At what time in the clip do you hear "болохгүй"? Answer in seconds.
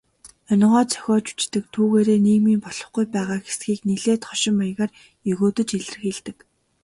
2.65-3.05